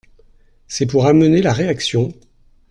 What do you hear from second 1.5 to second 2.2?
réaction…